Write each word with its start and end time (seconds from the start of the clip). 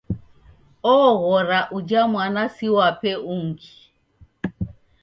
Oghora 0.93 1.59
uja 1.77 2.01
mwana 2.11 2.41
siwape 2.55 3.11
ungi. 3.33 3.73